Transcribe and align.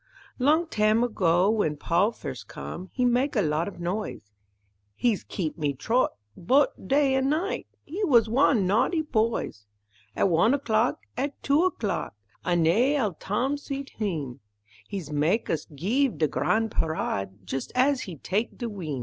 Long 0.39 0.65
tam' 0.65 1.03
ago, 1.03 1.45
w'en 1.51 1.77
Paul 1.77 2.11
firs' 2.11 2.43
com', 2.43 2.89
He 2.91 3.05
mak' 3.05 3.35
a 3.35 3.41
lot 3.43 3.67
of 3.67 3.79
noise; 3.79 4.31
He's 4.95 5.23
keep 5.23 5.59
me 5.59 5.73
trot, 5.75 6.13
bot' 6.35 6.87
day 6.87 7.13
an' 7.13 7.29
night, 7.29 7.67
He 7.85 8.03
was 8.05 8.27
wan 8.27 8.65
naughty 8.65 9.03
boys; 9.03 9.67
At 10.15 10.27
wan 10.27 10.55
o'clock, 10.55 11.01
at 11.15 11.43
two 11.43 11.65
o'clock, 11.65 12.15
Annee 12.43 12.97
ol' 12.99 13.13
tam' 13.13 13.57
suit 13.59 13.91
heem, 13.97 14.39
He's 14.87 15.11
mak' 15.11 15.51
us 15.51 15.65
geeve 15.67 16.17
de 16.17 16.27
gran' 16.27 16.69
parade 16.69 17.45
Jus' 17.45 17.69
as 17.75 18.01
he 18.01 18.15
tak' 18.17 18.57
de 18.57 18.65
w'im. 18.65 18.99